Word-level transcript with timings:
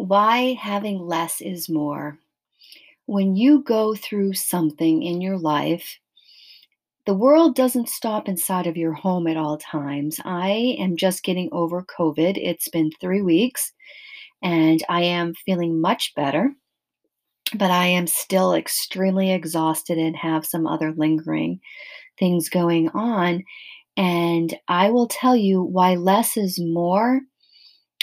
Why 0.00 0.54
having 0.54 0.98
less 0.98 1.42
is 1.42 1.68
more. 1.68 2.18
When 3.04 3.36
you 3.36 3.62
go 3.62 3.94
through 3.94 4.32
something 4.32 5.02
in 5.02 5.20
your 5.20 5.36
life, 5.36 5.98
the 7.04 7.12
world 7.12 7.54
doesn't 7.54 7.90
stop 7.90 8.26
inside 8.26 8.66
of 8.66 8.78
your 8.78 8.94
home 8.94 9.26
at 9.26 9.36
all 9.36 9.58
times. 9.58 10.18
I 10.24 10.76
am 10.78 10.96
just 10.96 11.22
getting 11.22 11.50
over 11.52 11.82
COVID. 11.82 12.38
It's 12.38 12.70
been 12.70 12.90
three 12.92 13.20
weeks 13.20 13.74
and 14.40 14.82
I 14.88 15.02
am 15.02 15.34
feeling 15.34 15.82
much 15.82 16.14
better, 16.14 16.50
but 17.54 17.70
I 17.70 17.88
am 17.88 18.06
still 18.06 18.54
extremely 18.54 19.30
exhausted 19.30 19.98
and 19.98 20.16
have 20.16 20.46
some 20.46 20.66
other 20.66 20.92
lingering 20.92 21.60
things 22.18 22.48
going 22.48 22.88
on. 22.94 23.44
And 23.98 24.58
I 24.66 24.92
will 24.92 25.08
tell 25.08 25.36
you 25.36 25.62
why 25.62 25.96
less 25.96 26.38
is 26.38 26.58
more 26.58 27.20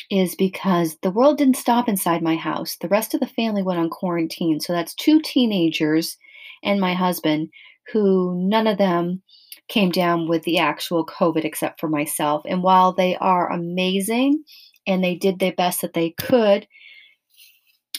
is 0.09 0.35
because 0.35 0.97
the 1.01 1.11
world 1.11 1.37
didn't 1.37 1.57
stop 1.57 1.89
inside 1.89 2.21
my 2.21 2.35
house. 2.35 2.77
The 2.79 2.87
rest 2.87 3.13
of 3.13 3.19
the 3.19 3.27
family 3.27 3.63
went 3.63 3.79
on 3.79 3.89
quarantine. 3.89 4.59
So 4.59 4.73
that's 4.73 4.95
two 4.95 5.21
teenagers 5.21 6.17
and 6.63 6.79
my 6.79 6.93
husband, 6.93 7.49
who 7.91 8.33
none 8.37 8.67
of 8.67 8.77
them 8.77 9.21
came 9.67 9.91
down 9.91 10.27
with 10.27 10.43
the 10.43 10.57
actual 10.57 11.05
COVID 11.05 11.43
except 11.43 11.79
for 11.79 11.89
myself. 11.89 12.41
And 12.45 12.63
while 12.63 12.93
they 12.93 13.15
are 13.17 13.51
amazing 13.51 14.43
and 14.85 15.03
they 15.03 15.15
did 15.15 15.39
their 15.39 15.53
best 15.53 15.81
that 15.81 15.93
they 15.93 16.11
could, 16.11 16.67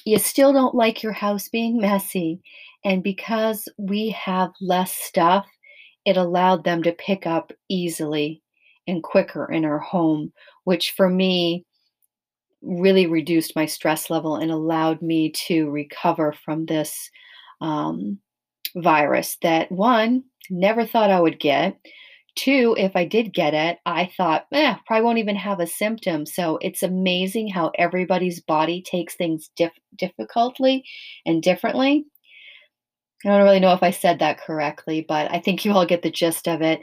you 0.05 0.19
still 0.19 0.53
don't 0.53 0.75
like 0.75 1.03
your 1.03 1.13
house 1.13 1.49
being 1.49 1.79
messy. 1.81 2.41
And 2.85 3.03
because 3.03 3.69
we 3.77 4.11
have 4.11 4.51
less 4.61 4.93
stuff, 4.93 5.47
it 6.05 6.17
allowed 6.17 6.65
them 6.65 6.83
to 6.85 6.93
pick 6.93 7.27
up 7.27 7.53
easily 7.69 8.43
and 8.87 9.03
quicker 9.03 9.51
in 9.53 9.67
our 9.67 9.79
home, 9.79 10.33
which 10.65 10.93
for 10.93 11.11
me 11.11 11.67
really 12.63 13.07
reduced 13.07 13.57
my 13.57 13.67
stress 13.67 14.11
level 14.11 14.37
and 14.37 14.51
allowed 14.51 15.01
me 15.03 15.31
to 15.47 15.71
recover 15.71 16.33
from 16.45 16.67
this 16.67 17.11
um, 17.61 18.19
virus 18.77 19.37
that 19.43 19.71
one, 19.71 20.25
never 20.51 20.85
thought 20.87 21.11
I 21.11 21.21
would 21.21 21.41
get. 21.41 21.79
Two, 22.37 22.77
if 22.79 22.95
I 22.95 23.05
did 23.05 23.35
get 23.35 23.53
it, 23.55 23.79
I 23.85 24.11
thought, 24.17 24.47
eh, 24.53 24.77
probably 24.87 25.05
won't 25.05 25.19
even 25.19 25.37
have 25.37 25.59
a 25.59 25.67
symptom. 25.67 26.25
So 26.25 26.59
it's 26.63 26.85
amazing 26.85 27.49
how 27.49 27.73
everybody's 27.77 28.41
body 28.41 28.81
takes 28.83 29.17
things 29.17 29.51
dif- 29.57 29.73
difficultly 29.97 30.85
and 31.27 31.43
differently. 31.43 32.07
I 33.25 33.31
don't 33.31 33.43
really 33.43 33.59
know 33.59 33.73
if 33.73 33.83
I 33.83 33.91
said 33.91 34.21
that 34.21 34.41
correctly, 34.41 35.05
but 35.09 35.33
I 35.33 35.41
think 35.41 35.65
you 35.65 35.73
all 35.73 35.85
get 35.85 36.03
the 36.03 36.11
gist 36.11 36.47
of 36.47 36.63
it. 36.63 36.81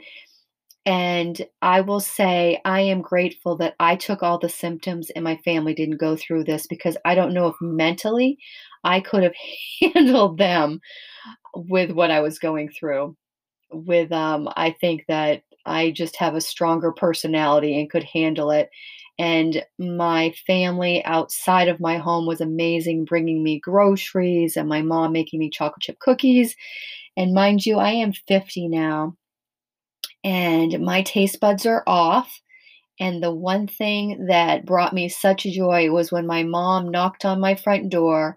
And 0.86 1.44
I 1.62 1.80
will 1.80 1.98
say, 1.98 2.60
I 2.64 2.80
am 2.80 3.02
grateful 3.02 3.56
that 3.56 3.74
I 3.80 3.96
took 3.96 4.22
all 4.22 4.38
the 4.38 4.48
symptoms 4.48 5.10
and 5.10 5.24
my 5.24 5.36
family 5.38 5.74
didn't 5.74 5.96
go 5.96 6.16
through 6.16 6.44
this 6.44 6.68
because 6.68 6.96
I 7.04 7.16
don't 7.16 7.34
know 7.34 7.48
if 7.48 7.56
mentally 7.60 8.38
I 8.84 9.00
could 9.00 9.24
have 9.24 9.34
handled 9.94 10.38
them 10.38 10.80
with 11.54 11.90
what 11.90 12.12
I 12.12 12.20
was 12.20 12.38
going 12.38 12.68
through. 12.70 13.16
With, 13.72 14.12
um, 14.12 14.48
I 14.56 14.76
think 14.80 15.04
that 15.08 15.42
I 15.66 15.90
just 15.90 16.14
have 16.16 16.36
a 16.36 16.40
stronger 16.40 16.92
personality 16.92 17.78
and 17.80 17.90
could 17.90 18.04
handle 18.04 18.52
it. 18.52 18.70
And 19.18 19.64
my 19.80 20.32
family 20.46 21.04
outside 21.04 21.66
of 21.66 21.80
my 21.80 21.98
home 21.98 22.26
was 22.26 22.40
amazing, 22.40 23.06
bringing 23.06 23.42
me 23.42 23.58
groceries 23.58 24.56
and 24.56 24.68
my 24.68 24.82
mom 24.82 25.12
making 25.12 25.40
me 25.40 25.50
chocolate 25.50 25.82
chip 25.82 25.98
cookies. 25.98 26.54
And 27.16 27.34
mind 27.34 27.66
you, 27.66 27.78
I 27.78 27.90
am 27.90 28.12
50 28.12 28.68
now 28.68 29.16
and 30.26 30.80
my 30.80 31.02
taste 31.02 31.38
buds 31.38 31.64
are 31.66 31.84
off. 31.86 32.42
And 32.98 33.22
the 33.22 33.32
one 33.32 33.68
thing 33.68 34.26
that 34.26 34.66
brought 34.66 34.92
me 34.92 35.08
such 35.08 35.44
joy 35.44 35.90
was 35.92 36.10
when 36.10 36.26
my 36.26 36.42
mom 36.42 36.90
knocked 36.90 37.24
on 37.24 37.40
my 37.40 37.54
front 37.54 37.90
door 37.90 38.36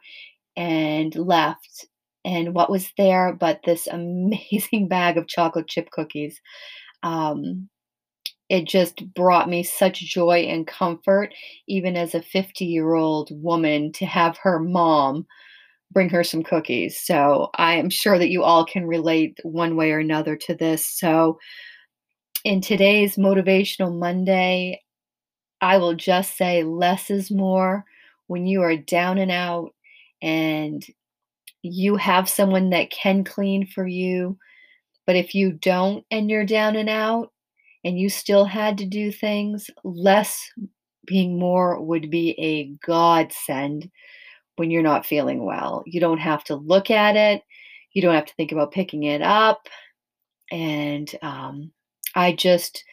and 0.55 1.15
left. 1.15 1.87
And 2.23 2.53
what 2.53 2.69
was 2.69 2.91
there 2.95 3.33
but 3.33 3.61
this 3.65 3.87
amazing 3.91 4.87
bag 4.87 5.17
of 5.17 5.27
chocolate 5.27 5.67
chip 5.67 5.89
cookies? 5.89 6.39
Um, 7.01 7.69
it 8.49 8.67
just 8.67 9.11
brought 9.15 9.49
me 9.49 9.63
such 9.63 9.99
joy 9.99 10.41
and 10.41 10.67
comfort, 10.67 11.33
even 11.67 11.95
as 11.95 12.13
a 12.13 12.21
50 12.21 12.65
year 12.65 12.93
old 12.93 13.29
woman, 13.31 13.91
to 13.93 14.05
have 14.05 14.37
her 14.37 14.59
mom 14.59 15.25
bring 15.91 16.09
her 16.09 16.23
some 16.23 16.43
cookies. 16.43 16.99
So 16.99 17.49
I 17.55 17.73
am 17.75 17.89
sure 17.89 18.19
that 18.19 18.29
you 18.29 18.43
all 18.43 18.63
can 18.63 18.85
relate 18.85 19.39
one 19.41 19.75
way 19.75 19.91
or 19.91 19.99
another 19.99 20.35
to 20.35 20.53
this. 20.53 20.85
So 20.85 21.39
in 22.43 22.61
today's 22.61 23.15
Motivational 23.15 23.93
Monday, 23.97 24.81
I 25.61 25.77
will 25.77 25.95
just 25.95 26.37
say 26.37 26.63
less 26.63 27.09
is 27.09 27.31
more 27.31 27.85
when 28.27 28.45
you 28.45 28.61
are 28.61 28.77
down 28.77 29.17
and 29.17 29.31
out 29.31 29.73
and 30.21 30.85
you 31.61 31.97
have 31.97 32.29
someone 32.29 32.69
that 32.69 32.91
can 32.91 33.23
clean 33.23 33.67
for 33.67 33.85
you. 33.85 34.37
But 35.05 35.15
if 35.15 35.35
you 35.35 35.51
don't 35.51 36.05
and 36.11 36.29
you're 36.29 36.45
down 36.45 36.75
and 36.75 36.89
out 36.89 37.31
and 37.83 37.99
you 37.99 38.09
still 38.09 38.45
had 38.45 38.77
to 38.77 38.85
do 38.85 39.11
things, 39.11 39.69
less 39.83 40.39
being 41.05 41.39
more 41.39 41.81
would 41.81 42.09
be 42.09 42.35
a 42.39 42.67
godsend 42.85 43.89
when 44.55 44.69
you're 44.71 44.83
not 44.83 45.05
feeling 45.05 45.43
well. 45.43 45.83
You 45.85 45.99
don't 45.99 46.19
have 46.19 46.43
to 46.45 46.55
look 46.55 46.91
at 46.91 47.15
it, 47.15 47.41
you 47.93 48.01
don't 48.01 48.15
have 48.15 48.25
to 48.25 48.33
think 48.35 48.51
about 48.51 48.71
picking 48.71 49.03
it 49.03 49.21
up. 49.21 49.67
And 50.51 51.09
um, 51.21 51.71
I 52.19 52.33
just 52.33 52.83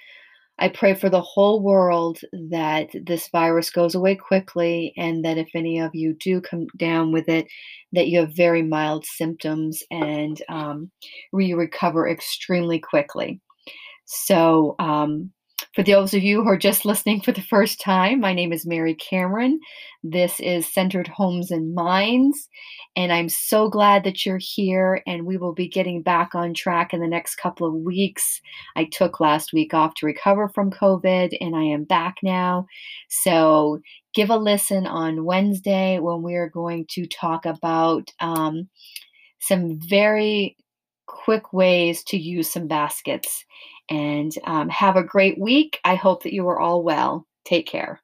I 0.58 0.68
pray 0.68 0.94
for 0.94 1.10
the 1.10 1.20
whole 1.20 1.60
world 1.60 2.20
that 2.32 2.88
this 2.94 3.28
virus 3.28 3.70
goes 3.70 3.94
away 3.94 4.14
quickly 4.14 4.94
and 4.96 5.24
that 5.24 5.36
if 5.36 5.48
any 5.54 5.80
of 5.80 5.90
you 5.94 6.14
do 6.14 6.40
come 6.40 6.66
down 6.78 7.12
with 7.12 7.28
it, 7.28 7.46
that 7.92 8.06
you 8.06 8.20
have 8.20 8.36
very 8.36 8.62
mild 8.62 9.04
symptoms 9.04 9.82
and 9.90 10.40
um, 10.48 10.90
you 11.32 11.58
recover 11.58 12.08
extremely 12.08 12.78
quickly. 12.78 13.40
So, 14.06 14.76
um, 14.78 15.32
for 15.76 15.82
those 15.82 16.14
of 16.14 16.22
you 16.22 16.42
who 16.42 16.48
are 16.48 16.56
just 16.56 16.86
listening 16.86 17.20
for 17.20 17.32
the 17.32 17.42
first 17.42 17.78
time, 17.78 18.18
my 18.18 18.32
name 18.32 18.50
is 18.50 18.64
Mary 18.64 18.94
Cameron. 18.94 19.60
This 20.02 20.40
is 20.40 20.66
Centered 20.66 21.06
Homes 21.06 21.50
and 21.50 21.74
Minds, 21.74 22.48
and 22.96 23.12
I'm 23.12 23.28
so 23.28 23.68
glad 23.68 24.02
that 24.04 24.24
you're 24.24 24.40
here. 24.40 25.02
And 25.06 25.26
we 25.26 25.36
will 25.36 25.52
be 25.52 25.68
getting 25.68 26.00
back 26.00 26.34
on 26.34 26.54
track 26.54 26.94
in 26.94 27.00
the 27.00 27.06
next 27.06 27.34
couple 27.34 27.66
of 27.66 27.74
weeks. 27.74 28.40
I 28.74 28.84
took 28.84 29.20
last 29.20 29.52
week 29.52 29.74
off 29.74 29.92
to 29.96 30.06
recover 30.06 30.48
from 30.48 30.70
COVID, 30.70 31.36
and 31.42 31.54
I 31.54 31.64
am 31.64 31.84
back 31.84 32.16
now. 32.22 32.64
So 33.10 33.80
give 34.14 34.30
a 34.30 34.36
listen 34.38 34.86
on 34.86 35.26
Wednesday 35.26 35.98
when 35.98 36.22
we 36.22 36.36
are 36.36 36.48
going 36.48 36.86
to 36.92 37.06
talk 37.06 37.44
about 37.44 38.10
um, 38.18 38.70
some 39.40 39.78
very 39.86 40.56
quick 41.06 41.52
ways 41.52 42.02
to 42.04 42.16
use 42.16 42.50
some 42.50 42.66
baskets 42.66 43.44
and 43.88 44.32
um, 44.44 44.68
have 44.68 44.96
a 44.96 45.02
great 45.02 45.38
week. 45.38 45.80
I 45.84 45.94
hope 45.94 46.22
that 46.24 46.32
you 46.32 46.48
are 46.48 46.60
all 46.60 46.82
well. 46.82 47.26
Take 47.44 47.66
care. 47.66 48.00